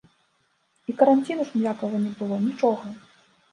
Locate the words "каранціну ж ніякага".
1.01-1.97